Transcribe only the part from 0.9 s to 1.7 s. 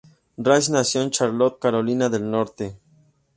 en Charlotte,